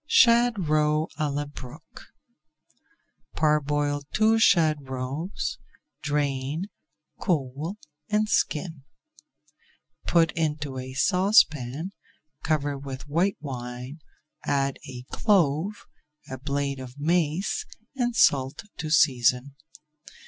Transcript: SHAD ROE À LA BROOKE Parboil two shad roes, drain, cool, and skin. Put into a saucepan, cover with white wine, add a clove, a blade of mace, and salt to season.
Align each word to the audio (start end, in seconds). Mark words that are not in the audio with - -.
SHAD 0.07 0.67
ROE 0.67 1.05
À 1.19 1.31
LA 1.31 1.45
BROOKE 1.45 2.07
Parboil 3.35 4.01
two 4.11 4.39
shad 4.39 4.89
roes, 4.89 5.59
drain, 6.01 6.71
cool, 7.21 7.77
and 8.09 8.27
skin. 8.27 8.81
Put 10.07 10.31
into 10.31 10.79
a 10.79 10.93
saucepan, 10.95 11.91
cover 12.41 12.79
with 12.79 13.07
white 13.07 13.37
wine, 13.41 13.99
add 14.43 14.79
a 14.89 15.03
clove, 15.11 15.85
a 16.31 16.39
blade 16.39 16.79
of 16.79 16.99
mace, 16.99 17.67
and 17.95 18.15
salt 18.15 18.63
to 18.77 18.89
season. 18.89 19.53